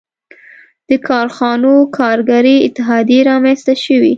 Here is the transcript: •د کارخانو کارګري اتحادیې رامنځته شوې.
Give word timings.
•د 0.89 0.91
کارخانو 1.07 1.73
کارګري 1.97 2.55
اتحادیې 2.67 3.19
رامنځته 3.29 3.73
شوې. 3.83 4.09